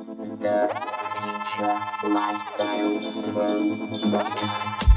The 0.00 0.64
Future 1.12 2.08
Lifestyle 2.08 3.00
Pro 3.32 3.68
Podcast. 4.08 4.88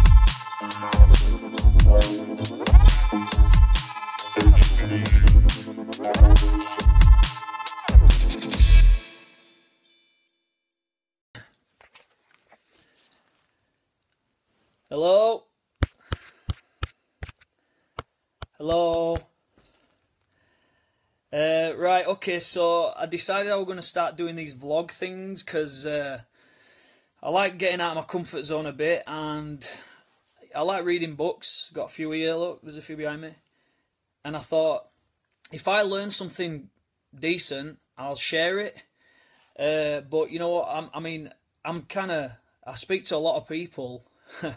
Hello? 14.90 15.44
Hello? 18.58 19.33
Uh, 21.34 21.74
right, 21.78 22.06
okay, 22.06 22.40
so 22.40 22.94
I 22.96 23.08
decided 23.08 23.52
I 23.52 23.56
was 23.56 23.66
going 23.66 23.78
to 23.78 23.82
start 23.82 24.16
doing 24.16 24.36
these 24.36 24.54
vlog 24.54 24.92
things 24.92 25.42
because 25.42 25.84
uh, 25.84 26.22
I 27.24 27.30
like 27.30 27.58
getting 27.58 27.82
out 27.82 27.98
of 27.98 28.04
my 28.04 28.04
comfort 28.04 28.44
zone 28.44 28.68
a 28.68 28.72
bit 28.72 29.02
and 29.08 29.66
I 30.56 30.62
like 30.62 30.86
reading 30.86 31.16
books. 31.16 31.72
Got 31.74 31.86
a 31.86 31.90
few 31.90 32.12
here, 32.12 32.36
look, 32.36 32.62
there's 32.62 32.78
a 32.78 32.84
few 32.84 32.96
behind 32.96 33.22
me. 33.24 33.32
And 34.24 34.36
I 34.36 34.40
thought, 34.42 34.90
if 35.52 35.68
I 35.68 35.82
learn 35.82 36.12
something 36.12 36.70
decent, 37.20 37.80
I'll 37.98 38.16
share 38.16 38.60
it. 38.60 38.78
Uh, 39.58 40.02
but 40.02 40.30
you 40.30 40.38
know 40.38 40.50
what? 40.50 40.68
I'm, 40.70 40.92
I 40.94 41.00
mean, 41.00 41.32
I'm 41.66 41.82
kind 41.84 42.12
of. 42.12 42.32
I 42.66 42.76
speak 42.76 43.06
to 43.06 43.16
a 43.16 43.18
lot 43.18 43.38
of 43.38 43.48
people. 43.48 44.06
I 44.44 44.54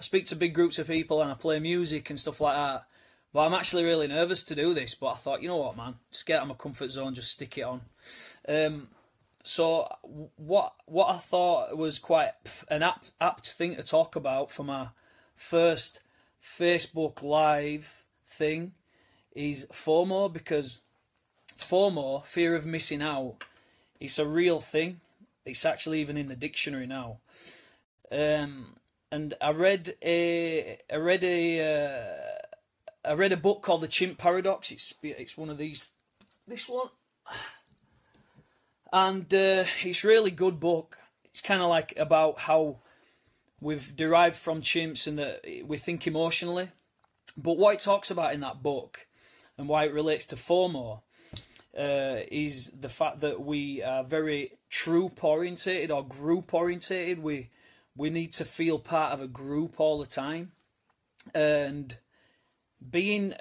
speak 0.00 0.24
to 0.26 0.34
big 0.34 0.54
groups 0.54 0.80
of 0.80 0.88
people 0.88 1.22
and 1.22 1.30
I 1.30 1.34
play 1.34 1.60
music 1.60 2.10
and 2.10 2.18
stuff 2.18 2.40
like 2.40 2.56
that. 2.56 2.86
But 3.32 3.46
I'm 3.46 3.54
actually 3.54 3.84
really 3.84 4.08
nervous 4.08 4.42
to 4.44 4.54
do 4.54 4.74
this. 4.74 4.94
But 4.94 5.08
I 5.08 5.14
thought, 5.14 5.42
you 5.42 5.48
know 5.48 5.56
what, 5.56 5.76
man, 5.76 5.94
just 6.10 6.26
get 6.26 6.36
out 6.36 6.42
of 6.42 6.48
my 6.48 6.54
comfort 6.54 6.90
zone, 6.90 7.14
just 7.14 7.32
stick 7.32 7.58
it 7.58 7.62
on. 7.62 7.82
Um, 8.48 8.88
so 9.42 9.88
what 10.36 10.74
what 10.86 11.14
I 11.14 11.18
thought 11.18 11.76
was 11.76 11.98
quite 11.98 12.32
an 12.68 12.82
apt, 12.82 13.10
apt 13.20 13.50
thing 13.52 13.76
to 13.76 13.82
talk 13.82 14.16
about 14.16 14.50
for 14.50 14.64
my 14.64 14.88
first 15.34 16.02
Facebook 16.42 17.22
Live 17.22 18.04
thing 18.26 18.72
is 19.34 19.66
FOMO 19.72 20.32
because 20.32 20.80
FOMO, 21.56 22.24
fear 22.26 22.54
of 22.54 22.66
missing 22.66 23.02
out, 23.02 23.36
it's 24.00 24.18
a 24.18 24.26
real 24.26 24.60
thing. 24.60 25.00
It's 25.44 25.64
actually 25.64 26.00
even 26.00 26.16
in 26.16 26.28
the 26.28 26.36
dictionary 26.36 26.86
now. 26.86 27.18
Um, 28.12 28.76
and 29.10 29.34
I 29.40 29.50
read 29.50 29.94
a 30.02 30.78
I 30.92 30.96
read 30.96 31.24
a 31.24 31.60
uh, 31.60 32.39
I 33.04 33.14
read 33.14 33.32
a 33.32 33.36
book 33.36 33.62
called 33.62 33.80
The 33.80 33.88
Chimp 33.88 34.18
Paradox. 34.18 34.70
It's 34.70 34.94
it's 35.02 35.36
one 35.36 35.48
of 35.48 35.58
these 35.58 35.92
this 36.46 36.68
one, 36.68 36.88
and 38.92 39.32
uh, 39.32 39.64
it's 39.82 40.04
really 40.04 40.30
good 40.30 40.60
book. 40.60 40.98
It's 41.24 41.40
kind 41.40 41.62
of 41.62 41.70
like 41.70 41.94
about 41.96 42.40
how 42.40 42.76
we've 43.60 43.96
derived 43.96 44.36
from 44.36 44.60
chimps 44.60 45.06
and 45.06 45.18
that 45.18 45.44
we 45.64 45.76
think 45.76 46.06
emotionally. 46.06 46.68
But 47.36 47.56
what 47.56 47.74
it 47.74 47.80
talks 47.80 48.10
about 48.10 48.34
in 48.34 48.40
that 48.40 48.62
book 48.62 49.06
and 49.56 49.68
why 49.68 49.84
it 49.84 49.94
relates 49.94 50.26
to 50.26 50.36
FOMO 50.36 51.00
uh, 51.78 52.16
is 52.30 52.72
the 52.72 52.88
fact 52.88 53.20
that 53.20 53.40
we 53.40 53.82
are 53.82 54.02
very 54.02 54.52
troop 54.68 55.22
orientated 55.22 55.90
or 55.90 56.04
group 56.04 56.52
orientated. 56.52 57.22
We 57.22 57.48
we 57.96 58.10
need 58.10 58.32
to 58.34 58.44
feel 58.44 58.78
part 58.78 59.12
of 59.12 59.22
a 59.22 59.28
group 59.28 59.80
all 59.80 59.98
the 59.98 60.06
time, 60.06 60.52
and 61.34 61.96
being 62.88 63.34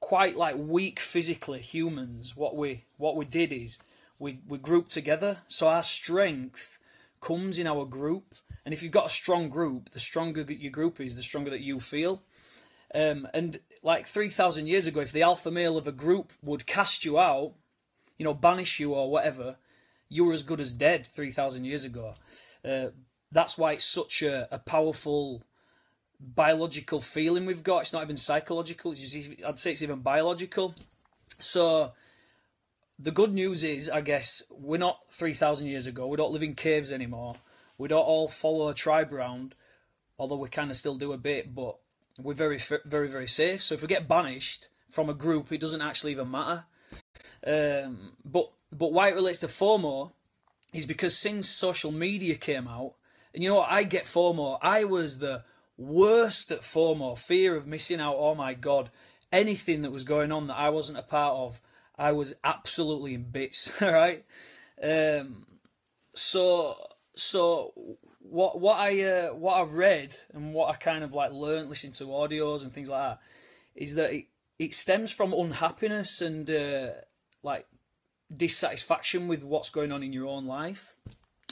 quite 0.00 0.36
like 0.36 0.56
weak 0.56 1.00
physically 1.00 1.60
humans. 1.60 2.36
What 2.36 2.56
we 2.56 2.84
what 2.96 3.16
we 3.16 3.24
did 3.24 3.52
is 3.52 3.78
we 4.18 4.40
we 4.46 4.58
grouped 4.58 4.90
together. 4.90 5.38
So 5.48 5.68
our 5.68 5.82
strength 5.82 6.78
comes 7.20 7.58
in 7.58 7.66
our 7.66 7.84
group, 7.84 8.34
and 8.64 8.74
if 8.74 8.82
you've 8.82 8.92
got 8.92 9.06
a 9.06 9.10
strong 9.10 9.48
group, 9.48 9.90
the 9.90 10.00
stronger 10.00 10.42
your 10.42 10.72
group 10.72 11.00
is, 11.00 11.16
the 11.16 11.22
stronger 11.22 11.50
that 11.50 11.60
you 11.60 11.80
feel. 11.80 12.22
Um, 12.94 13.26
and 13.32 13.60
like 13.82 14.06
3,000 14.06 14.66
years 14.66 14.86
ago, 14.86 15.00
if 15.00 15.12
the 15.12 15.22
alpha 15.22 15.50
male 15.50 15.78
of 15.78 15.86
a 15.86 15.92
group 15.92 16.32
would 16.42 16.66
cast 16.66 17.04
you 17.04 17.18
out, 17.18 17.54
you 18.18 18.24
know, 18.24 18.34
banish 18.34 18.78
you 18.78 18.92
or 18.92 19.10
whatever, 19.10 19.56
you 20.08 20.24
were 20.24 20.34
as 20.34 20.42
good 20.42 20.60
as 20.60 20.74
dead 20.74 21.06
3,000 21.06 21.64
years 21.64 21.84
ago. 21.84 22.12
Uh, 22.62 22.88
that's 23.30 23.56
why 23.56 23.72
it's 23.72 23.86
such 23.86 24.22
a, 24.22 24.46
a 24.54 24.58
powerful 24.58 25.42
biological 26.22 27.00
feeling 27.00 27.46
we've 27.46 27.62
got. 27.62 27.82
It's 27.82 27.92
not 27.92 28.02
even 28.02 28.16
psychological. 28.16 28.92
Just, 28.92 29.16
I'd 29.46 29.58
say 29.58 29.72
it's 29.72 29.82
even 29.82 30.00
biological. 30.00 30.74
So 31.38 31.92
the 32.98 33.10
good 33.10 33.32
news 33.32 33.64
is, 33.64 33.90
I 33.90 34.00
guess, 34.00 34.42
we're 34.50 34.78
not 34.78 35.00
3,000 35.10 35.66
years 35.66 35.86
ago. 35.86 36.06
We 36.06 36.16
don't 36.16 36.32
live 36.32 36.42
in 36.42 36.54
caves 36.54 36.92
anymore. 36.92 37.36
We 37.78 37.88
don't 37.88 38.00
all 38.04 38.28
follow 38.28 38.68
a 38.68 38.74
tribe 38.74 39.12
round, 39.12 39.54
although 40.18 40.36
we 40.36 40.48
kind 40.48 40.70
of 40.70 40.76
still 40.76 40.96
do 40.96 41.12
a 41.12 41.18
bit, 41.18 41.54
but 41.54 41.76
we're 42.18 42.34
very, 42.34 42.60
very, 42.84 43.08
very 43.08 43.26
safe. 43.26 43.62
So 43.62 43.74
if 43.74 43.82
we 43.82 43.88
get 43.88 44.06
banished 44.06 44.68
from 44.90 45.08
a 45.08 45.14
group, 45.14 45.50
it 45.50 45.60
doesn't 45.60 45.82
actually 45.82 46.12
even 46.12 46.30
matter. 46.30 46.64
Um, 47.44 48.12
but 48.24 48.50
but 48.70 48.92
why 48.92 49.08
it 49.08 49.14
relates 49.14 49.40
to 49.40 49.48
FOMO 49.48 50.12
is 50.72 50.86
because 50.86 51.16
since 51.16 51.48
social 51.48 51.90
media 51.90 52.36
came 52.36 52.68
out, 52.68 52.94
and 53.34 53.42
you 53.42 53.48
know 53.48 53.56
what, 53.56 53.72
I 53.72 53.82
get 53.82 54.04
FOMO. 54.04 54.58
I 54.62 54.84
was 54.84 55.18
the 55.18 55.42
worst 55.76 56.50
at 56.50 56.62
FOMO, 56.62 57.16
fear 57.16 57.56
of 57.56 57.66
missing 57.66 58.00
out. 58.00 58.16
Oh 58.18 58.34
my 58.34 58.54
god, 58.54 58.90
anything 59.30 59.82
that 59.82 59.92
was 59.92 60.04
going 60.04 60.32
on 60.32 60.46
that 60.48 60.56
I 60.56 60.68
wasn't 60.68 60.98
a 60.98 61.02
part 61.02 61.34
of, 61.34 61.60
I 61.98 62.12
was 62.12 62.34
absolutely 62.44 63.14
in 63.14 63.24
bits. 63.24 63.72
right? 63.80 64.24
Um, 64.82 65.46
so 66.14 66.76
so 67.14 67.98
what 68.18 68.60
what 68.60 68.78
I 68.78 69.02
uh, 69.02 69.28
what 69.34 69.60
I've 69.60 69.74
read 69.74 70.16
and 70.32 70.54
what 70.54 70.70
I 70.70 70.76
kind 70.76 71.04
of 71.04 71.12
like 71.12 71.32
learned 71.32 71.68
listening 71.68 71.92
to 71.94 72.04
audios 72.06 72.62
and 72.62 72.72
things 72.72 72.88
like 72.88 73.02
that 73.02 73.18
is 73.74 73.94
that 73.94 74.12
it 74.12 74.26
it 74.58 74.74
stems 74.74 75.12
from 75.12 75.32
unhappiness 75.32 76.20
and 76.20 76.48
uh, 76.48 76.88
like 77.42 77.66
dissatisfaction 78.34 79.28
with 79.28 79.42
what's 79.42 79.70
going 79.70 79.92
on 79.92 80.02
in 80.02 80.12
your 80.12 80.26
own 80.26 80.46
life 80.46 80.94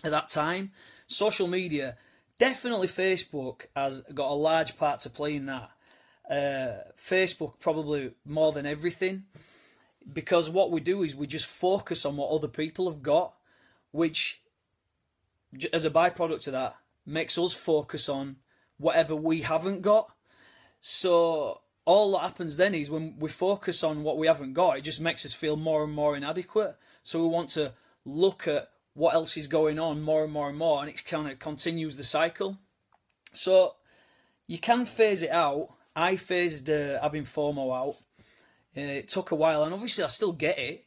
at 0.04 0.10
that 0.10 0.28
time. 0.28 0.72
Social 1.06 1.48
media, 1.48 1.96
definitely 2.40 2.88
Facebook 2.88 3.66
has 3.76 4.02
got 4.14 4.30
a 4.30 4.34
large 4.34 4.76
part 4.78 4.98
to 5.00 5.10
play 5.10 5.36
in 5.36 5.46
that. 5.46 5.70
Uh, 6.28 6.90
Facebook 6.96 7.54
probably 7.60 8.12
more 8.24 8.52
than 8.52 8.64
everything 8.64 9.24
because 10.12 10.48
what 10.48 10.70
we 10.70 10.80
do 10.80 11.02
is 11.02 11.14
we 11.14 11.26
just 11.26 11.46
focus 11.46 12.04
on 12.06 12.16
what 12.16 12.30
other 12.30 12.48
people 12.48 12.90
have 12.90 13.02
got, 13.02 13.34
which 13.92 14.40
as 15.72 15.84
a 15.84 15.90
byproduct 15.90 16.46
of 16.46 16.52
that 16.52 16.76
makes 17.04 17.36
us 17.36 17.52
focus 17.52 18.08
on 18.08 18.36
whatever 18.78 19.14
we 19.14 19.42
haven't 19.42 19.82
got. 19.82 20.12
So 20.80 21.60
all 21.84 22.12
that 22.12 22.22
happens 22.22 22.56
then 22.56 22.74
is 22.74 22.90
when 22.90 23.18
we 23.18 23.28
focus 23.28 23.84
on 23.84 24.02
what 24.02 24.16
we 24.16 24.28
haven't 24.28 24.54
got, 24.54 24.78
it 24.78 24.82
just 24.82 25.00
makes 25.00 25.26
us 25.26 25.32
feel 25.32 25.56
more 25.56 25.84
and 25.84 25.92
more 25.92 26.16
inadequate. 26.16 26.76
So 27.02 27.20
we 27.20 27.28
want 27.28 27.50
to 27.50 27.72
look 28.04 28.48
at 28.48 28.70
what 28.94 29.14
else 29.14 29.36
is 29.36 29.46
going 29.46 29.78
on 29.78 30.02
more 30.02 30.24
and 30.24 30.32
more 30.32 30.48
and 30.48 30.58
more, 30.58 30.80
and 30.80 30.88
it 30.88 31.04
kind 31.04 31.30
of 31.30 31.38
continues 31.38 31.96
the 31.96 32.04
cycle. 32.04 32.58
So 33.32 33.76
you 34.46 34.58
can 34.58 34.84
phase 34.86 35.22
it 35.22 35.30
out. 35.30 35.68
I 35.94 36.16
phased 36.16 36.68
uh, 36.68 37.00
having 37.00 37.24
FOMO 37.24 37.76
out. 37.76 37.96
Uh, 38.76 38.98
it 38.98 39.08
took 39.08 39.30
a 39.30 39.36
while, 39.36 39.62
and 39.62 39.74
obviously 39.74 40.04
I 40.04 40.08
still 40.08 40.32
get 40.32 40.58
it. 40.58 40.86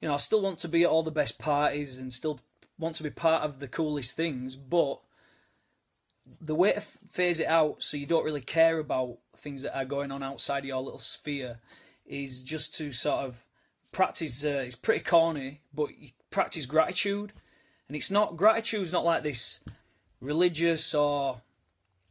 You 0.00 0.08
know, 0.08 0.14
I 0.14 0.18
still 0.18 0.40
want 0.40 0.58
to 0.60 0.68
be 0.68 0.84
at 0.84 0.90
all 0.90 1.02
the 1.02 1.10
best 1.10 1.38
parties 1.38 1.98
and 1.98 2.12
still 2.12 2.40
want 2.78 2.94
to 2.96 3.02
be 3.02 3.10
part 3.10 3.42
of 3.42 3.58
the 3.58 3.68
coolest 3.68 4.16
things, 4.16 4.54
but 4.54 5.00
the 6.40 6.54
way 6.54 6.72
to 6.72 6.80
phase 6.80 7.40
it 7.40 7.48
out 7.48 7.82
so 7.82 7.96
you 7.96 8.06
don't 8.06 8.24
really 8.24 8.40
care 8.40 8.78
about 8.78 9.18
things 9.36 9.62
that 9.62 9.76
are 9.76 9.84
going 9.84 10.12
on 10.12 10.22
outside 10.22 10.64
your 10.64 10.82
little 10.82 10.98
sphere 10.98 11.58
is 12.06 12.42
just 12.42 12.74
to 12.76 12.92
sort 12.92 13.24
of 13.24 13.44
practice. 13.92 14.44
Uh, 14.44 14.62
it's 14.66 14.76
pretty 14.76 15.04
corny, 15.04 15.60
but 15.74 15.98
you 15.98 16.10
practice 16.30 16.66
gratitude, 16.66 17.32
and 17.86 17.96
it's 17.96 18.10
not 18.10 18.36
gratitude's 18.36 18.92
not 18.92 19.04
like 19.04 19.22
this 19.22 19.60
religious 20.20 20.94
or 20.94 21.42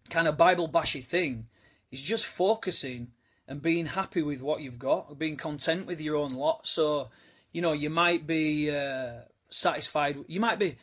kind 0.10 0.28
of 0.28 0.38
Bible 0.38 0.68
bashy 0.68 1.02
thing. 1.02 1.48
It's 1.92 2.02
just 2.02 2.26
focusing 2.26 3.12
and 3.48 3.62
being 3.62 3.88
happy 3.88 4.22
with 4.22 4.42
what 4.42 4.62
you've 4.62 4.80
got, 4.80 5.18
being 5.18 5.38
content 5.38 5.88
with 5.88 6.02
your 6.02 6.18
own 6.18 6.30
lot. 6.30 6.68
So, 6.68 7.10
you 7.54 7.62
know, 7.62 7.72
you 7.72 7.90
might 7.90 8.28
be 8.28 8.70
uh, 8.70 9.22
satisfied. 9.50 10.18
You 10.28 10.40
might 10.40 10.60
be. 10.60 10.78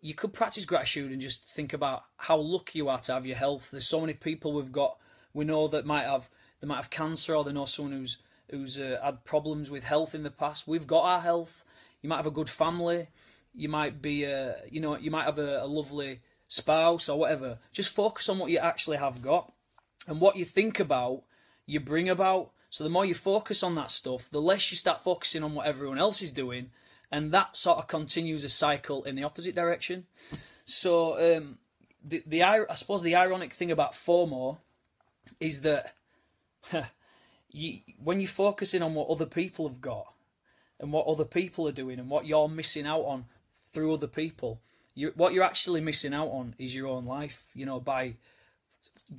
You 0.00 0.14
could 0.14 0.32
practice 0.32 0.64
gratitude 0.64 1.10
and 1.10 1.20
just 1.20 1.44
think 1.44 1.72
about 1.72 2.04
how 2.16 2.36
lucky 2.36 2.78
you 2.78 2.88
are 2.88 2.98
to 3.00 3.14
have 3.14 3.26
your 3.26 3.36
health. 3.36 3.70
There's 3.70 3.88
so 3.88 4.00
many 4.00 4.14
people 4.14 4.52
we've 4.52 4.72
got. 4.72 4.96
We 5.32 5.44
know 5.44 5.68
that 5.68 5.84
might 5.84 6.04
have 6.04 6.28
they 6.60 6.66
might 6.66 6.76
have 6.76 6.90
cancer, 6.90 7.34
or 7.34 7.44
they 7.44 7.52
know 7.52 7.64
someone 7.64 7.94
who's 7.94 8.18
who's 8.50 8.78
uh, 8.78 8.98
had 9.02 9.24
problems 9.24 9.70
with 9.70 9.84
health 9.84 10.14
in 10.14 10.22
the 10.22 10.30
past. 10.30 10.68
We've 10.68 10.86
got 10.86 11.04
our 11.04 11.20
health. 11.20 11.64
You 12.02 12.08
might 12.08 12.16
have 12.16 12.26
a 12.26 12.30
good 12.30 12.48
family. 12.48 13.08
You 13.54 13.68
might 13.68 14.02
be, 14.02 14.26
uh, 14.26 14.52
you 14.70 14.80
know, 14.80 14.96
you 14.96 15.10
might 15.10 15.24
have 15.24 15.38
a, 15.38 15.62
a 15.62 15.66
lovely 15.66 16.20
spouse 16.48 17.08
or 17.08 17.18
whatever. 17.18 17.58
Just 17.72 17.90
focus 17.90 18.28
on 18.28 18.38
what 18.38 18.50
you 18.50 18.58
actually 18.58 18.98
have 18.98 19.22
got, 19.22 19.52
and 20.06 20.20
what 20.20 20.36
you 20.36 20.44
think 20.44 20.78
about, 20.78 21.22
you 21.66 21.80
bring 21.80 22.08
about. 22.08 22.50
So 22.70 22.84
the 22.84 22.90
more 22.90 23.04
you 23.04 23.14
focus 23.14 23.62
on 23.62 23.74
that 23.76 23.90
stuff, 23.90 24.28
the 24.30 24.40
less 24.40 24.70
you 24.70 24.76
start 24.76 25.02
focusing 25.02 25.42
on 25.42 25.54
what 25.54 25.66
everyone 25.66 25.98
else 25.98 26.20
is 26.20 26.32
doing, 26.32 26.70
and 27.10 27.32
that 27.32 27.56
sort 27.56 27.78
of 27.78 27.86
continues 27.86 28.44
a 28.44 28.48
cycle 28.48 29.02
in 29.04 29.16
the 29.16 29.24
opposite 29.24 29.54
direction. 29.54 30.06
So 30.64 31.36
um, 31.36 31.58
the 32.04 32.22
the 32.26 32.42
I 32.42 32.74
suppose 32.74 33.02
the 33.02 33.16
ironic 33.16 33.52
thing 33.52 33.70
about 33.70 33.92
FOMO 33.92 34.58
is 35.40 35.62
that 35.62 35.94
you, 37.56 37.80
when 38.02 38.20
you're 38.20 38.28
focusing 38.28 38.82
on 38.82 38.94
what 38.94 39.08
other 39.08 39.24
people 39.24 39.66
have 39.66 39.80
got 39.80 40.12
and 40.78 40.92
what 40.92 41.06
other 41.06 41.24
people 41.24 41.66
are 41.66 41.72
doing 41.72 41.98
and 41.98 42.10
what 42.10 42.26
you're 42.26 42.48
missing 42.48 42.86
out 42.86 43.00
on 43.00 43.24
through 43.72 43.94
other 43.94 44.06
people, 44.06 44.60
you 44.94 45.12
what 45.16 45.32
you're 45.32 45.44
actually 45.44 45.80
missing 45.80 46.12
out 46.12 46.28
on 46.28 46.54
is 46.58 46.76
your 46.76 46.86
own 46.86 47.06
life. 47.06 47.44
You 47.54 47.64
know 47.64 47.80
by 47.80 48.16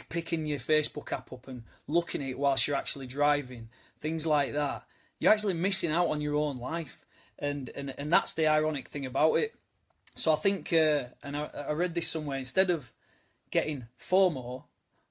picking 0.10 0.46
your 0.46 0.60
Facebook 0.60 1.12
app 1.12 1.34
up 1.34 1.48
and 1.48 1.64
looking 1.88 2.22
at 2.22 2.30
it 2.30 2.40
whilst 2.40 2.68
you're 2.68 2.78
actually 2.78 3.08
driving, 3.08 3.70
things 4.00 4.28
like 4.28 4.54
that. 4.54 4.84
You're 5.20 5.34
actually 5.34 5.56
missing 5.56 5.92
out 5.92 6.08
on 6.08 6.22
your 6.22 6.36
own 6.36 6.60
life, 6.60 7.06
and 7.40 7.72
and 7.76 7.94
and 7.98 8.14
that's 8.14 8.36
the 8.36 8.48
ironic 8.48 8.88
thing 8.88 9.06
about 9.06 9.34
it. 9.36 9.56
So 10.14 10.34
I 10.34 10.36
think, 10.36 10.72
uh, 10.74 11.06
and 11.24 11.36
I, 11.36 11.50
I 11.68 11.72
read 11.72 11.96
this 11.96 12.08
somewhere. 12.08 12.38
Instead 12.38 12.70
of 12.70 12.92
getting 13.50 13.88
FOMO, 14.00 14.64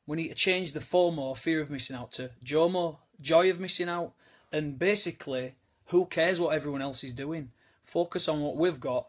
we 0.06 0.16
need 0.16 0.28
to 0.28 0.34
change 0.34 0.72
the 0.72 0.80
FOMO, 0.80 1.36
fear 1.36 1.60
of 1.60 1.70
missing 1.70 1.96
out, 1.96 2.12
to 2.12 2.30
JOMO, 2.44 2.98
joy 3.20 3.50
of 3.50 3.60
missing 3.60 3.88
out. 3.88 4.12
And 4.52 4.78
basically, 4.78 5.54
who 5.86 6.06
cares 6.06 6.40
what 6.40 6.54
everyone 6.54 6.82
else 6.82 7.04
is 7.04 7.12
doing? 7.12 7.50
Focus 7.84 8.28
on 8.28 8.40
what 8.40 8.56
we've 8.56 8.80
got, 8.80 9.06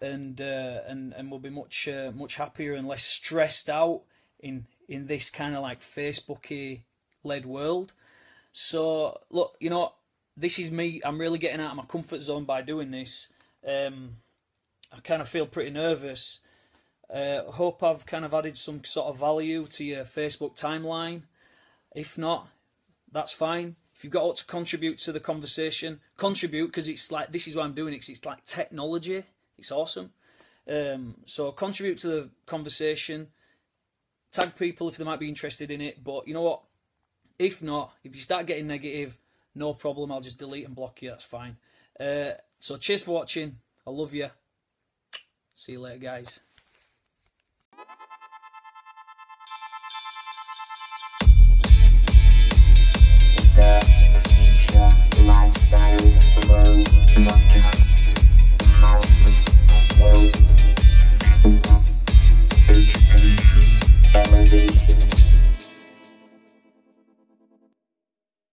and 0.00 0.40
uh, 0.40 0.80
and 0.86 1.12
and 1.14 1.30
we'll 1.30 1.40
be 1.40 1.50
much 1.50 1.88
uh, 1.88 2.12
much 2.14 2.36
happier 2.36 2.74
and 2.74 2.86
less 2.86 3.04
stressed 3.04 3.68
out 3.68 4.02
in 4.40 4.66
in 4.88 5.06
this 5.06 5.30
kind 5.30 5.54
of 5.54 5.62
like 5.62 5.80
Facebooky 5.80 6.82
led 7.22 7.46
world. 7.46 7.92
So 8.52 9.20
look, 9.30 9.56
you 9.58 9.70
know, 9.70 9.92
this 10.36 10.58
is 10.58 10.70
me. 10.70 11.00
I'm 11.04 11.20
really 11.20 11.38
getting 11.38 11.60
out 11.60 11.70
of 11.70 11.76
my 11.76 11.84
comfort 11.84 12.22
zone 12.22 12.44
by 12.44 12.62
doing 12.62 12.90
this. 12.90 13.28
Um, 13.66 14.16
I 14.92 15.00
kind 15.00 15.20
of 15.20 15.28
feel 15.28 15.46
pretty 15.46 15.70
nervous. 15.70 16.38
Uh, 17.12 17.42
hope 17.50 17.82
I've 17.82 18.06
kind 18.06 18.24
of 18.24 18.32
added 18.32 18.56
some 18.56 18.84
sort 18.84 19.08
of 19.08 19.18
value 19.18 19.66
to 19.66 19.84
your 19.84 20.04
Facebook 20.04 20.58
timeline. 20.58 21.22
If 21.94 22.16
not, 22.18 22.48
that's 23.14 23.32
fine. 23.32 23.76
If 23.94 24.02
you've 24.02 24.12
got 24.12 24.26
what 24.26 24.36
to 24.36 24.44
contribute 24.44 24.98
to 24.98 25.12
the 25.12 25.20
conversation, 25.20 26.00
contribute 26.18 26.66
because 26.66 26.88
it's 26.88 27.10
like 27.12 27.32
this 27.32 27.46
is 27.46 27.56
why 27.56 27.62
I'm 27.62 27.72
doing 27.72 27.94
it. 27.94 28.00
Cause 28.00 28.08
it's 28.08 28.26
like 28.26 28.44
technology. 28.44 29.22
It's 29.56 29.70
awesome. 29.70 30.10
Um, 30.68 31.14
so 31.24 31.52
contribute 31.52 31.98
to 31.98 32.08
the 32.08 32.28
conversation. 32.44 33.28
Tag 34.32 34.56
people 34.56 34.88
if 34.88 34.96
they 34.96 35.04
might 35.04 35.20
be 35.20 35.28
interested 35.28 35.70
in 35.70 35.80
it. 35.80 36.02
But 36.02 36.26
you 36.26 36.34
know 36.34 36.42
what? 36.42 36.62
If 37.38 37.62
not, 37.62 37.94
if 38.02 38.14
you 38.14 38.20
start 38.20 38.46
getting 38.46 38.66
negative, 38.66 39.16
no 39.54 39.74
problem. 39.74 40.10
I'll 40.10 40.20
just 40.20 40.38
delete 40.38 40.66
and 40.66 40.74
block 40.74 41.00
you. 41.00 41.10
That's 41.10 41.24
fine. 41.24 41.56
Uh, 41.98 42.32
so 42.58 42.76
cheers 42.76 43.02
for 43.02 43.12
watching. 43.12 43.58
I 43.86 43.90
love 43.90 44.12
you. 44.12 44.30
See 45.54 45.72
you 45.72 45.80
later, 45.80 45.98
guys. 45.98 46.40
culture, 54.66 54.96
lifestyle. 55.24 56.23